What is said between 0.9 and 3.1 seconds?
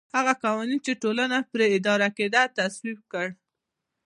ټولنه پرې اداره کېده تصویب